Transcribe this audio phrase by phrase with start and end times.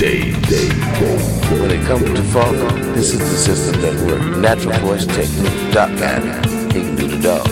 [0.00, 0.48] Dave.
[0.48, 0.72] Dave.
[1.60, 2.56] When it comes to funk,
[2.94, 4.38] this is the system that works.
[4.38, 5.74] Natural voice technique.
[5.74, 6.22] Doc Cat,
[6.72, 7.46] he can do the dog.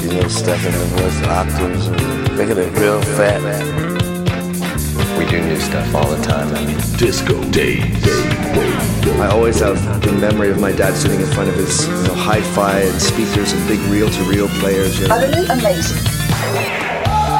[0.00, 1.90] You know, stepping the voice octaves,
[2.38, 3.42] making it real fat.
[3.42, 5.18] Man.
[5.18, 6.54] We do new stuff all the time.
[6.54, 7.82] I mean, Disco Dave.
[8.00, 9.02] Dave.
[9.02, 9.20] Dave.
[9.20, 12.14] I always have the memory of my dad sitting in front of his you know,
[12.14, 15.00] hi-fi and speakers and big reel-to-reel players.
[15.00, 15.16] You know.
[15.16, 16.09] Utterly amazing.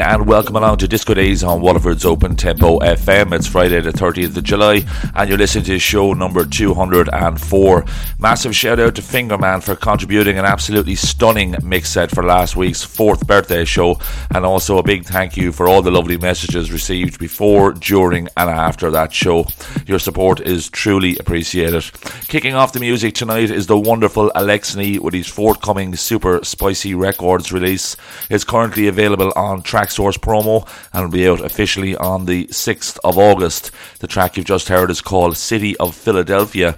[0.00, 3.32] And welcome along to Disco Days on Waterford's Open Tempo FM.
[3.32, 4.82] It's Friday the 30th of July
[5.14, 7.84] and you're listening to show number 204.
[8.18, 12.82] Massive shout out to Fingerman for contributing an absolutely stunning mix set for last week's
[12.82, 13.98] fourth birthday show
[14.34, 18.50] and also a big thank you for all the lovely messages received before, during and
[18.50, 19.46] after that show.
[19.86, 21.84] Your support is truly appreciated.
[22.34, 27.52] Kicking off the music tonight is the wonderful Alexney with his forthcoming Super Spicy Records
[27.52, 27.96] release.
[28.28, 33.18] It's currently available on Traxsource promo and will be out officially on the 6th of
[33.18, 33.70] August.
[34.00, 36.76] The track you've just heard is called City of Philadelphia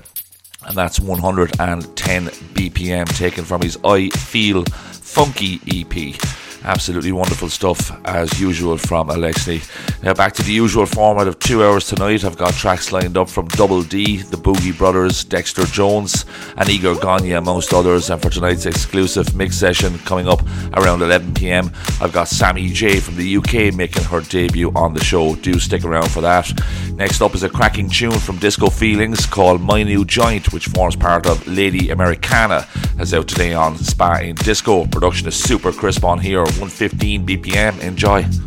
[0.66, 6.35] and that's 110 BPM taken from his I Feel Funky EP.
[6.64, 9.60] Absolutely wonderful stuff as usual from Alexei.
[10.02, 12.24] Now back to the usual format of two hours tonight.
[12.24, 16.24] I've got tracks lined up from Double D, the Boogie Brothers, Dexter Jones,
[16.56, 18.10] and Igor Gagne, amongst others.
[18.10, 20.42] And for tonight's exclusive mix session coming up
[20.74, 21.70] around 11 pm,
[22.00, 25.36] I've got Sammy J from the UK making her debut on the show.
[25.36, 26.50] Do stick around for that.
[26.94, 30.96] Next up is a cracking tune from Disco Feelings called My New Joint, which forms
[30.96, 32.66] part of Lady Americana,
[32.98, 34.86] as out today on Spa in Disco.
[34.86, 37.80] Production is super crisp on here, 115 BPM.
[37.82, 38.45] Enjoy.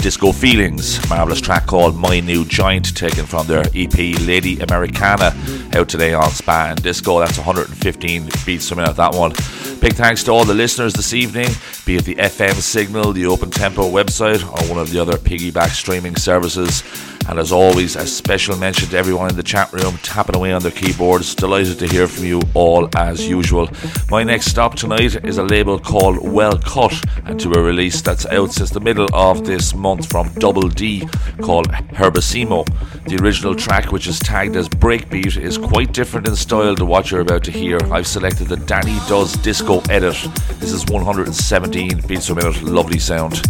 [0.00, 5.36] Disco Feelings, marvellous track called My New Joint, taken from their EP Lady Americana,
[5.74, 7.18] out today on Spa in Disco.
[7.18, 9.32] That's 115 beats a minute, that one.
[9.80, 11.48] Big thanks to all the listeners this evening,
[11.84, 15.70] be it the FM signal, the Open Tempo website, or one of the other piggyback
[15.70, 16.82] streaming services.
[17.30, 20.62] And as always, a special mention to everyone in the chat room tapping away on
[20.62, 21.36] their keyboards.
[21.36, 23.68] Delighted to hear from you all as usual.
[24.10, 26.92] My next stop tonight is a label called Well Cut,
[27.26, 31.06] and to a release that's out since the middle of this month from Double D
[31.40, 32.66] called Herbissimo.
[33.04, 37.12] The original track, which is tagged as Breakbeat, is quite different in style to what
[37.12, 37.78] you're about to hear.
[37.92, 40.16] I've selected the Danny Does Disco edit.
[40.58, 43.40] This is 117 beats per minute, lovely sound.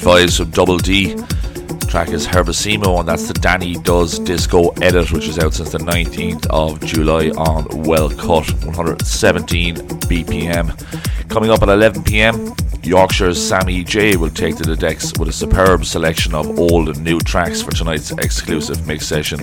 [0.00, 1.14] Vibes from Double D.
[1.14, 5.72] The track is Herbissimo, and that's the Danny Does Disco edit, which is out since
[5.72, 11.28] the 19th of July on Well Cut, 117 BPM.
[11.28, 15.32] Coming up at 11 pm, Yorkshire's Sammy J will take to the decks with a
[15.32, 19.40] superb selection of old and new tracks for tonight's exclusive mix session.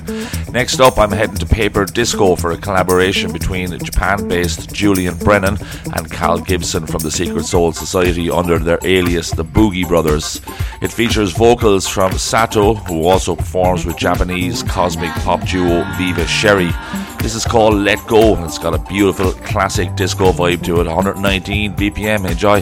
[0.52, 5.58] Next up, I'm heading to Paper Disco for a collaboration between Japan based Julian Brennan
[5.94, 10.42] and Cal Gibson from the Secret Soul Society under their alias the Boogie Brothers.
[10.82, 16.72] It features vocals from Sato, who also performs with Japanese cosmic pop duo Viva Sherry.
[17.28, 20.88] This is called Let Go, and it's got a beautiful classic disco vibe to it.
[20.88, 22.26] 119 BPM.
[22.26, 22.62] Enjoy.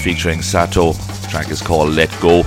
[0.00, 0.92] Featuring Sato.
[0.92, 2.42] The track is called Let Go,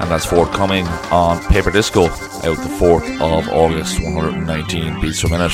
[0.00, 5.52] and that's forthcoming on Paper Disco out the 4th of August, 119 beats per minute.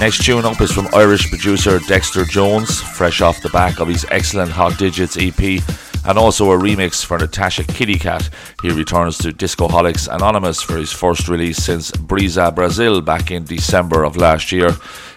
[0.00, 4.04] Next tune up is from Irish producer Dexter Jones, fresh off the back of his
[4.10, 5.62] excellent Hot Digits EP
[6.04, 8.28] and also a remix for Natasha Kitty Cat.
[8.62, 14.04] He returns to Discoholics Anonymous for his first release since Brisa Brazil back in December
[14.04, 14.70] of last year.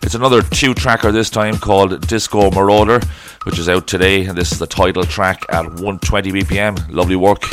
[0.04, 3.00] It's another two tracker this time called Disco Marauder,
[3.46, 6.92] which is out today, and this is the title track at 120 BPM.
[6.92, 7.44] Lovely work.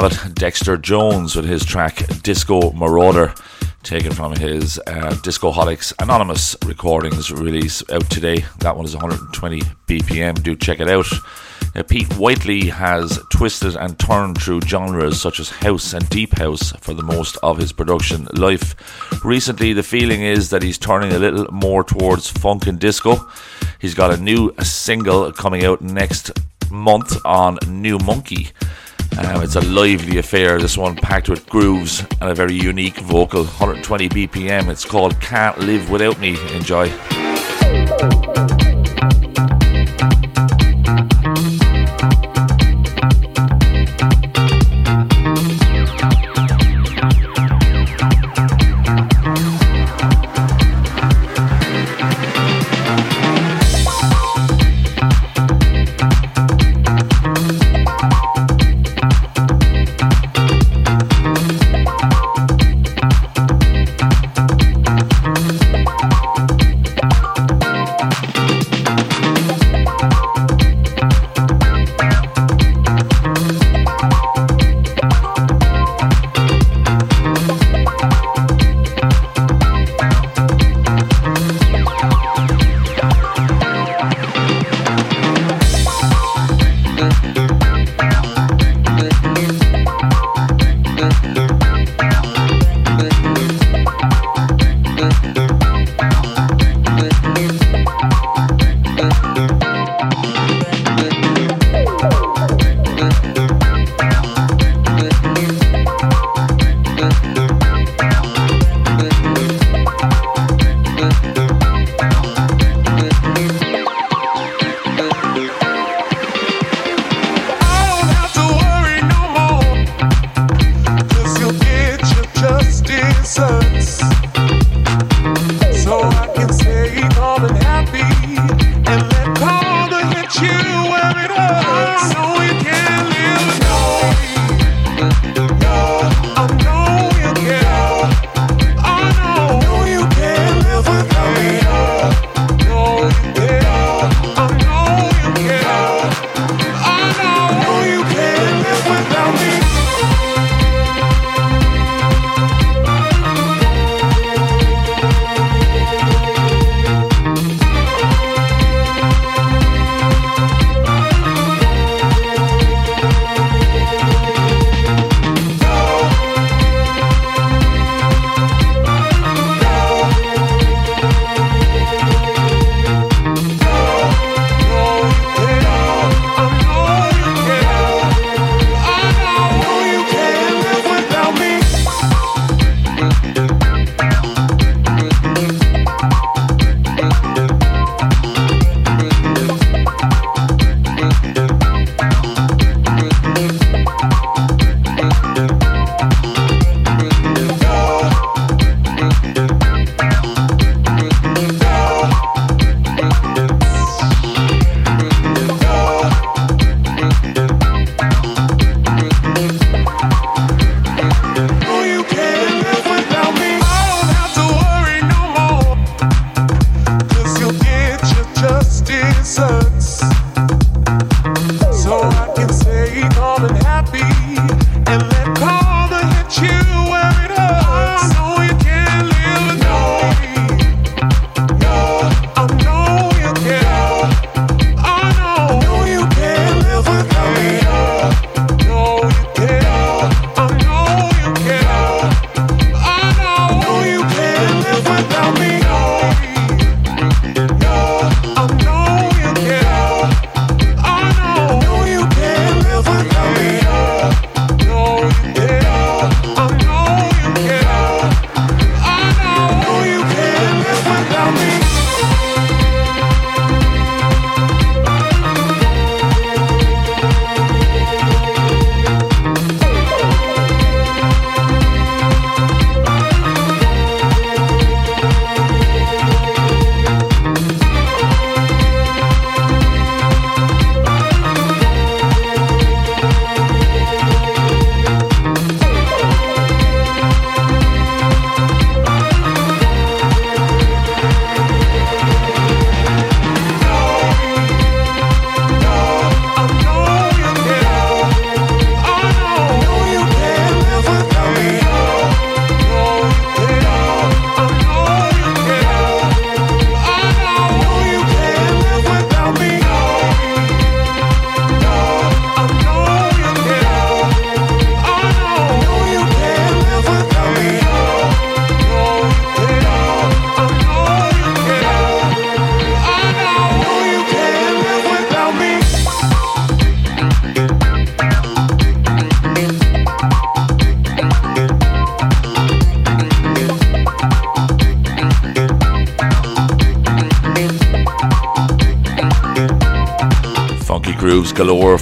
[0.00, 3.32] Have it, Dexter Jones with his track Disco Marauder,
[3.84, 8.44] taken from his uh, Discoholics Anonymous recordings release out today.
[8.58, 10.42] That one is 120 BPM.
[10.42, 11.06] Do check it out.
[11.76, 16.72] Uh, Pete Whiteley has twisted and turned through genres such as house and deep house
[16.80, 18.74] for the most of his production life.
[19.24, 23.30] Recently, the feeling is that he's turning a little more towards funk and disco.
[23.78, 26.32] He's got a new single coming out next
[26.68, 28.48] month on New Monkey.
[29.18, 33.44] Um, it's a lively affair, this one packed with grooves and a very unique vocal.
[33.44, 34.68] 120 BPM.
[34.68, 36.36] It's called Can't Live Without Me.
[36.54, 36.90] Enjoy.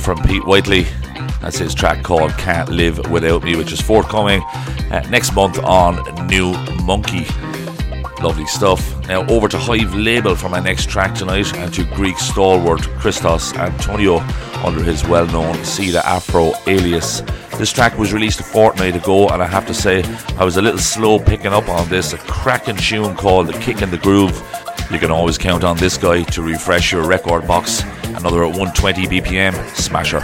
[0.03, 0.83] From Pete Whiteley.
[1.41, 4.43] That's his track called Can't Live Without Me, which is forthcoming
[4.91, 7.25] uh, next month on New Monkey.
[8.21, 9.07] Lovely stuff.
[9.07, 13.53] Now over to Hive Label for my next track tonight and to Greek stalwart Christos
[13.55, 14.19] Antonio
[14.65, 17.21] under his well known Ceda Afro alias.
[17.59, 20.03] This track was released a fortnight ago and I have to say
[20.37, 22.13] I was a little slow picking up on this.
[22.13, 24.37] A cracking tune called The Kick in the Groove.
[24.91, 27.83] You can always count on this guy to refresh your record box.
[28.17, 30.21] Another at 120 BPM smasher.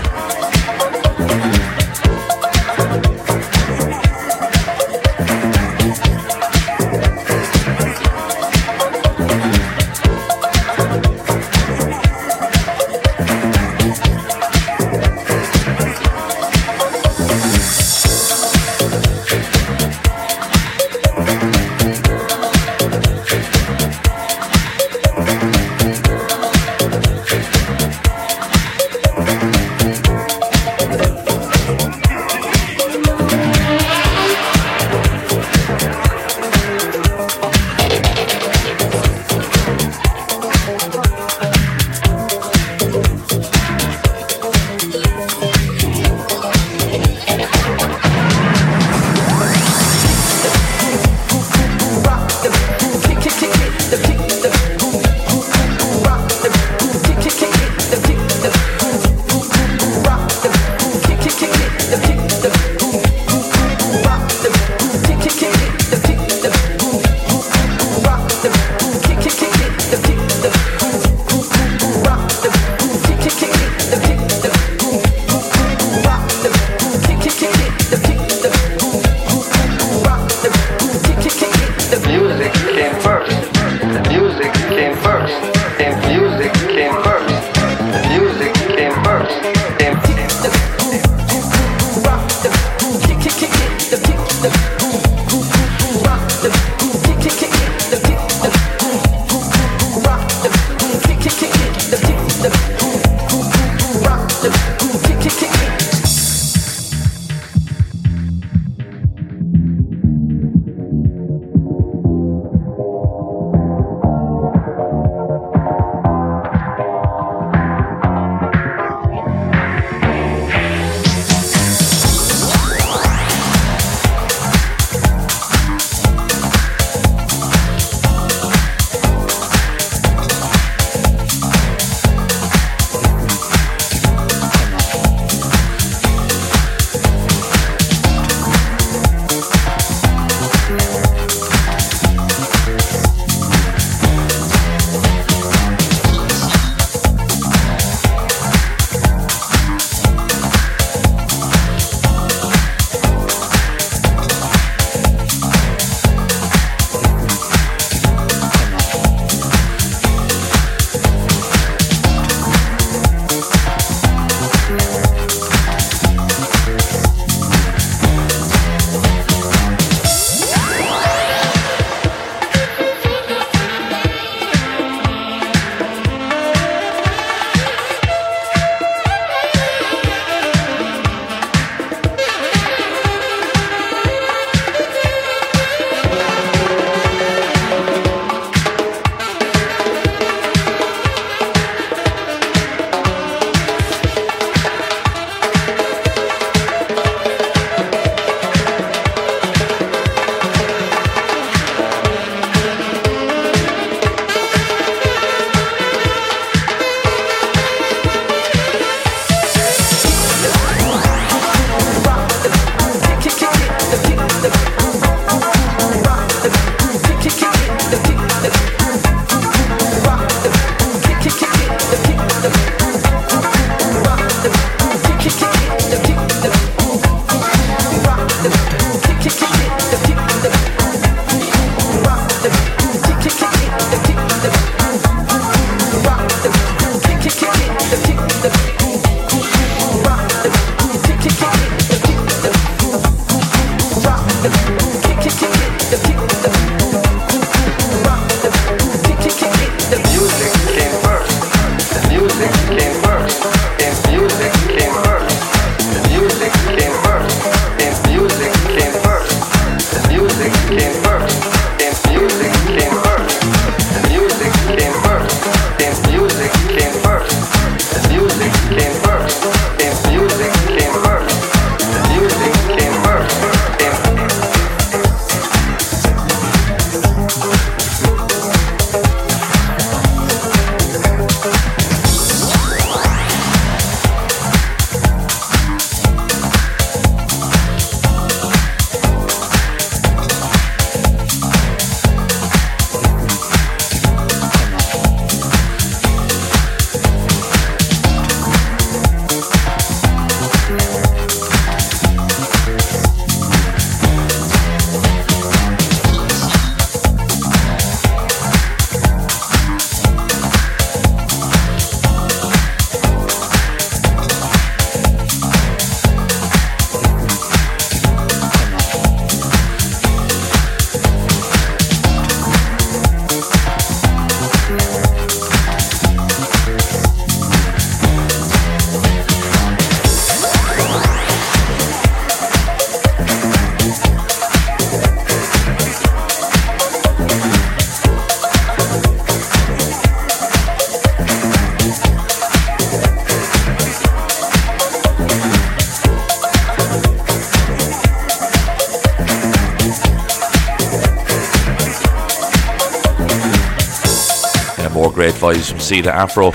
[355.89, 356.51] To Afro.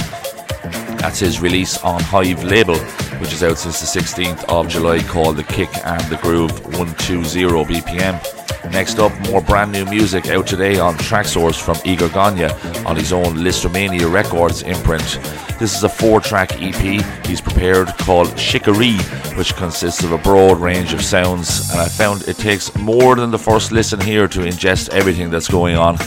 [1.02, 2.78] That's his release on Hive label,
[3.20, 7.26] which is out since the 16th of July, called The Kick and the Groove 120
[7.66, 8.72] BPM.
[8.72, 12.46] Next up, more brand new music out today on Traxsource from Igor Gagne
[12.86, 15.20] on his own Listermania Records imprint.
[15.60, 18.98] This is a four track EP he's prepared called Shikari,
[19.36, 23.32] which consists of a broad range of sounds, and I found it takes more than
[23.32, 25.98] the first listen here to ingest everything that's going on.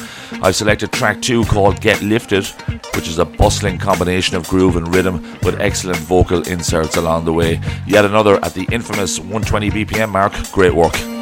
[0.43, 2.47] I've selected track two called Get Lifted,
[2.97, 7.33] which is a bustling combination of groove and rhythm with excellent vocal inserts along the
[7.33, 7.61] way.
[7.87, 10.33] Yet another at the infamous 120 BPM mark.
[10.53, 11.16] Great work.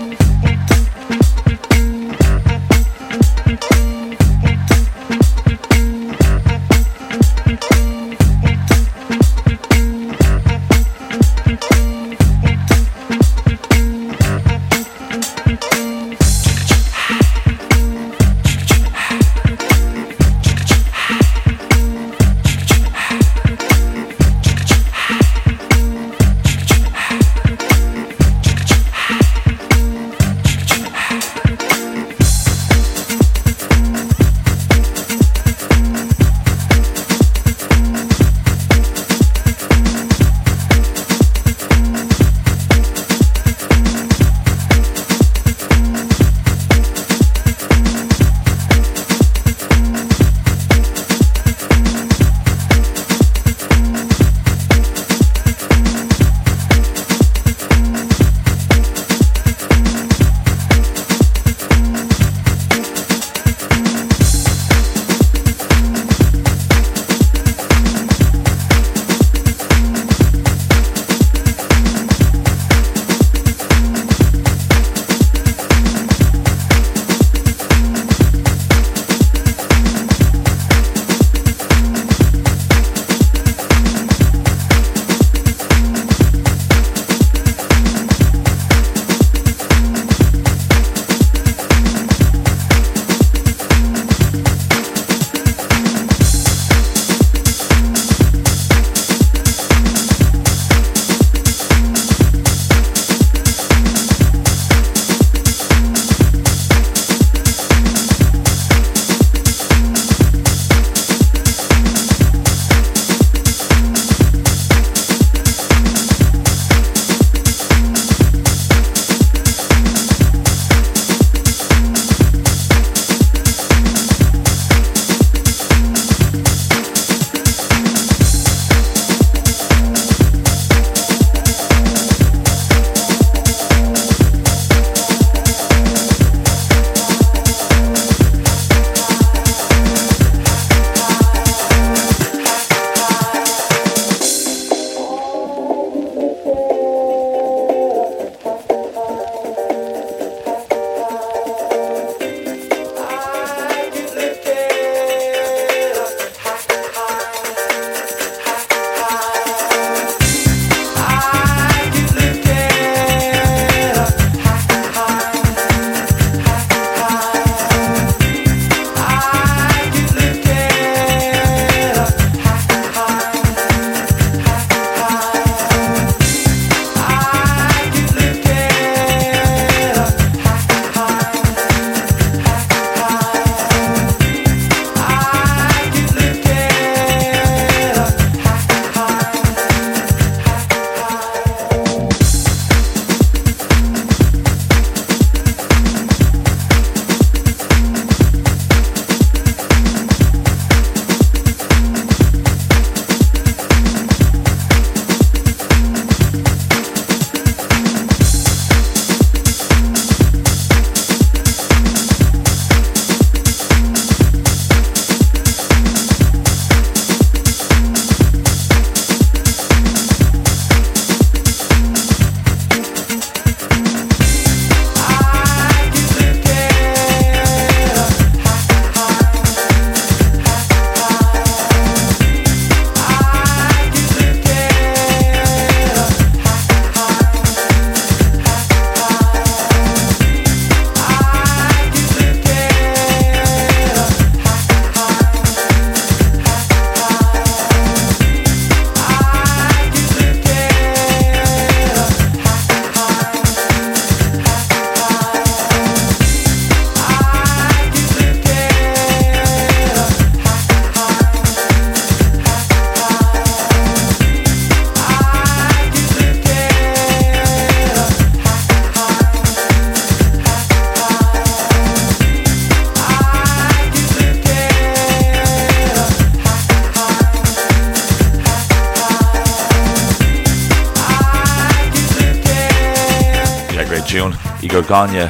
[284.87, 285.29] Gagne,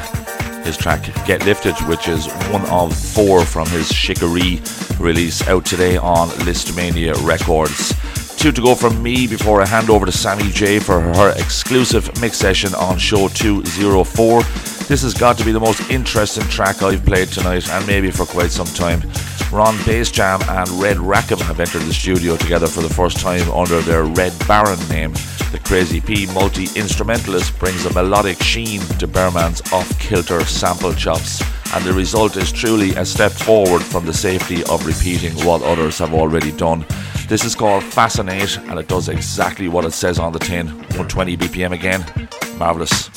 [0.64, 4.60] his track Get Lifted, which is one of four from his Shikari
[4.98, 7.94] release out today on Listmania Records.
[8.36, 12.10] Two to go from me before I hand over to Sammy J for her exclusive
[12.20, 14.42] mix session on show 204.
[14.86, 18.26] This has got to be the most interesting track I've played tonight and maybe for
[18.26, 19.00] quite some time.
[19.50, 23.80] Ron Basejam and Red Rackham have entered the studio together for the first time under
[23.82, 25.14] their Red Baron name.
[25.54, 31.40] The Crazy P multi instrumentalist brings a melodic sheen to Bearman's off kilter sample chops,
[31.72, 36.00] and the result is truly a step forward from the safety of repeating what others
[36.00, 36.84] have already done.
[37.28, 41.36] This is called Fascinate, and it does exactly what it says on the tin 120
[41.36, 42.04] BPM again.
[42.58, 43.13] Marvellous.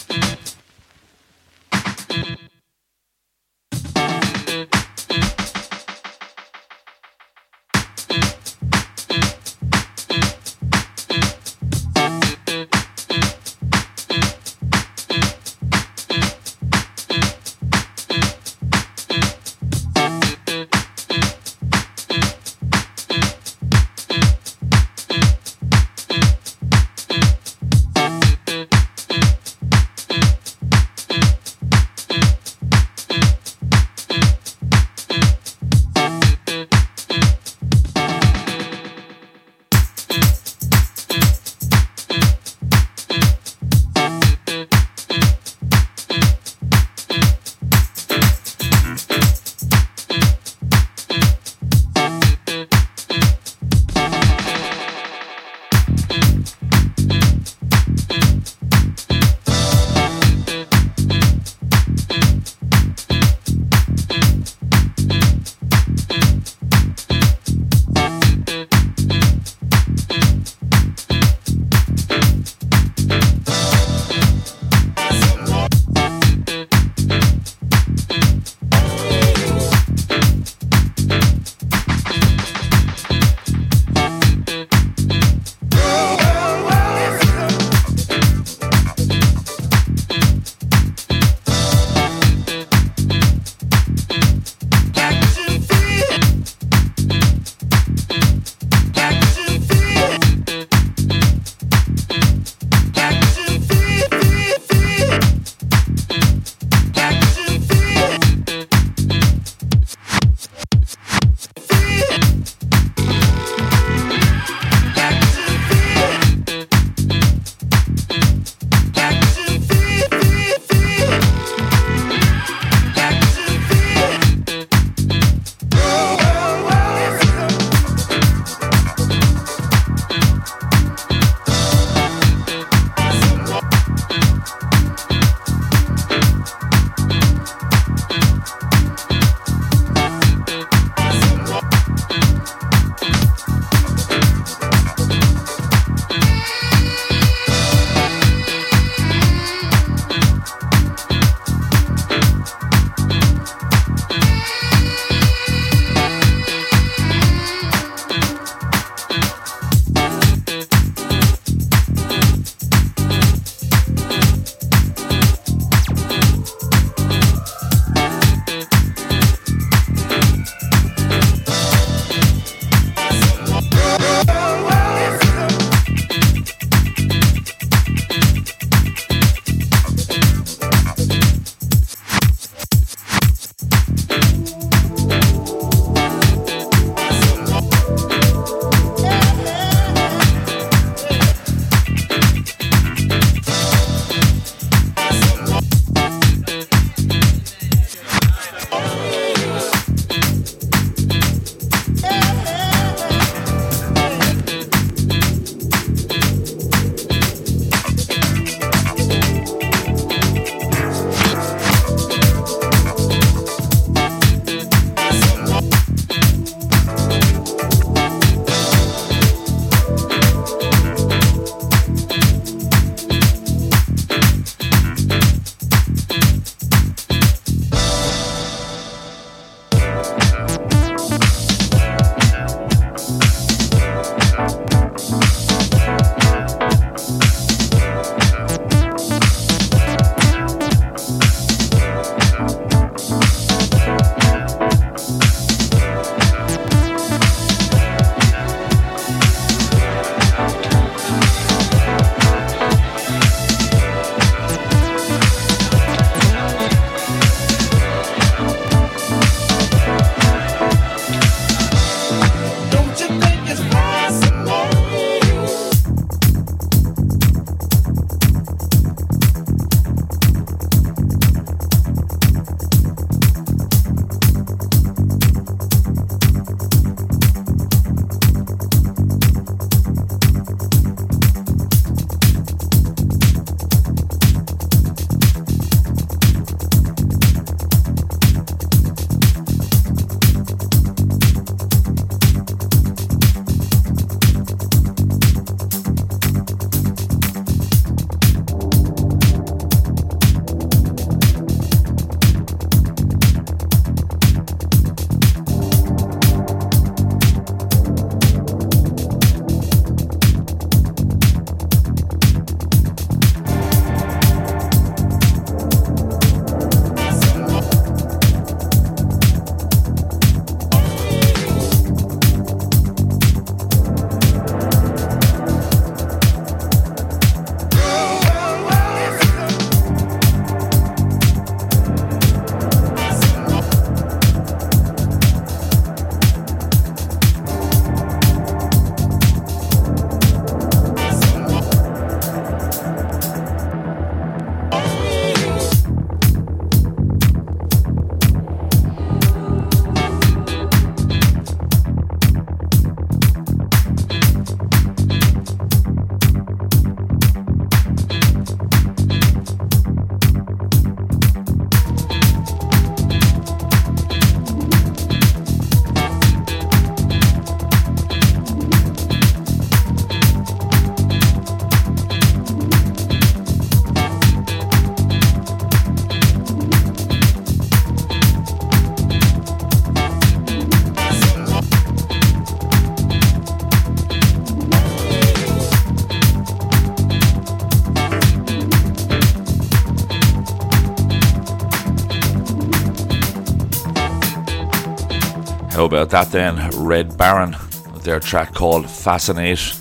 [395.98, 396.70] About that then?
[396.86, 397.56] Red Baron,
[398.04, 399.74] their track called Fascinate,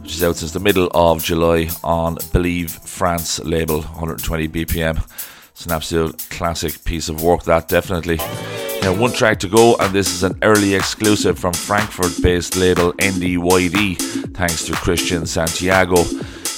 [0.00, 4.96] which is out since the middle of July on Believe France label, 120 BPM.
[5.50, 8.16] It's an absolute classic piece of work, that definitely.
[8.80, 12.94] Now, one track to go, and this is an early exclusive from Frankfurt based label
[12.94, 16.04] NDYD, thanks to Christian Santiago.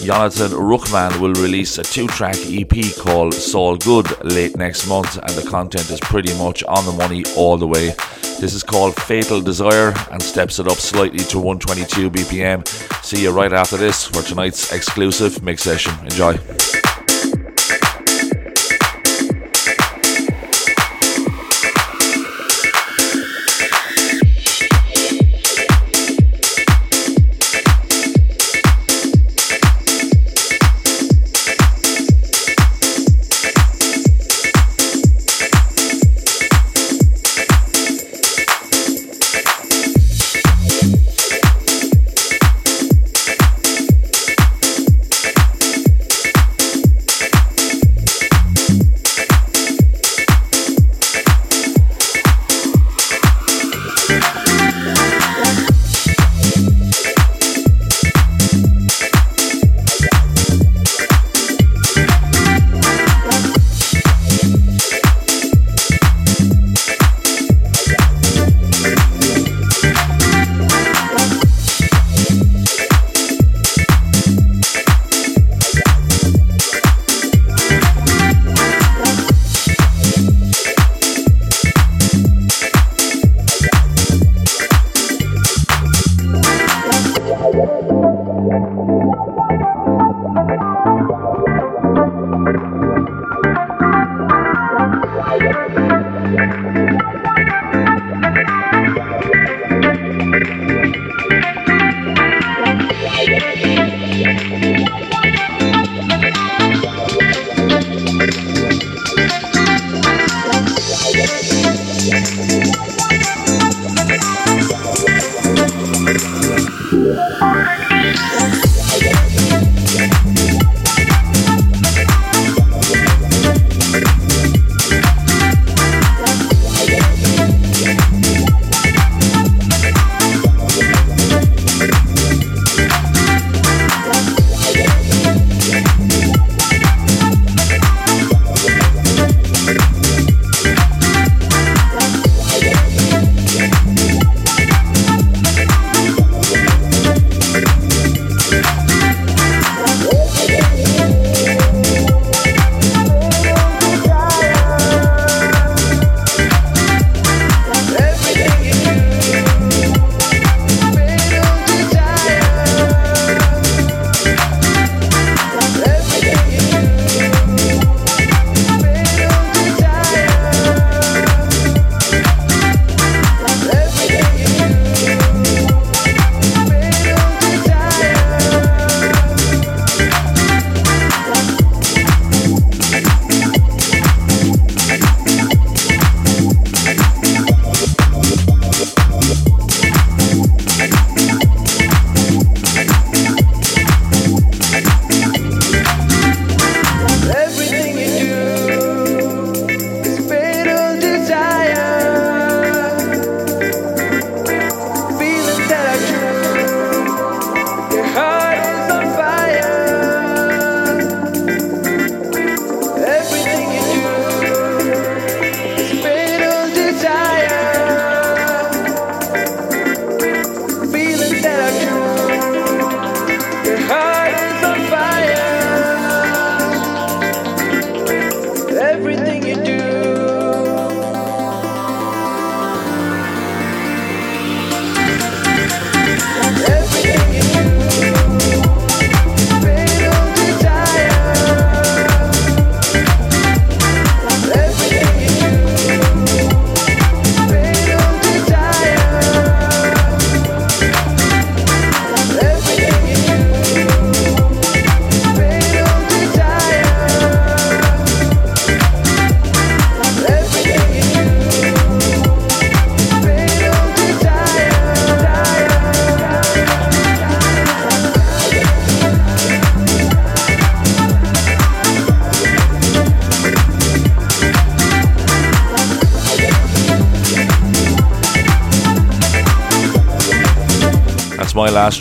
[0.01, 5.31] Jonathan Ruckman will release a two track EP called Soul Good late next month, and
[5.31, 7.93] the content is pretty much on the money all the way.
[8.39, 12.69] This is called Fatal Desire and steps it up slightly to 122 BPM.
[13.03, 15.95] See you right after this for tonight's exclusive mix session.
[16.05, 16.39] Enjoy.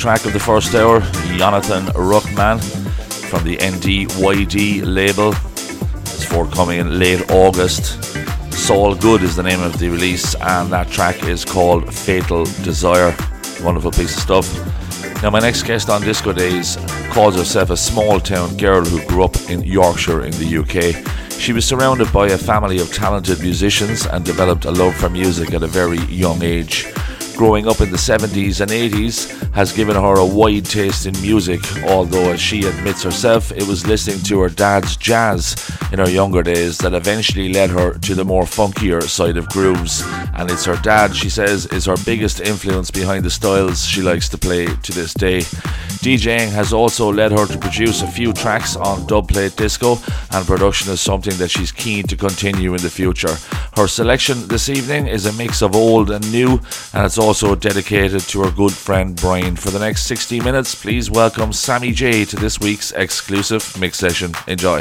[0.06, 0.99] Track of the first hour,
[1.36, 2.62] Jonathan Ruckman
[3.28, 5.30] from the NDYD label.
[6.01, 8.03] It's forthcoming in late August.
[8.53, 13.16] Soul Good is the name of the release, and that track is called Fatal Desire.
[13.64, 15.24] Wonderful piece of stuff.
[15.24, 16.78] Now, my next guest on Disco Days
[17.10, 21.32] calls herself a small town girl who grew up in Yorkshire in the UK.
[21.32, 25.56] She was surrounded by a family of talented musicians and developed a love for music
[25.56, 26.86] at a very young age
[27.36, 31.62] growing up in the 70s and 80s has given her a wide taste in music,
[31.86, 35.56] although, as she admits herself, it was listening to her dad's jazz
[35.92, 40.04] in her younger days that eventually led her to the more funkier side of grooves.
[40.36, 44.30] And it's her dad, she says, is her biggest influence behind the styles she likes
[44.30, 45.40] to play to this day.
[46.06, 49.98] DJing has also led her to produce a few tracks on Dubplate Disco,
[50.32, 53.36] and production is something that she's keen to continue in the future.
[53.76, 56.60] Her selection this evening is a mix of old and new,
[56.94, 59.56] and it's also dedicated to our good friend Brian.
[59.56, 64.32] For the next 60 minutes, please welcome Sammy J to this week's exclusive mix session.
[64.48, 64.80] Enjoy.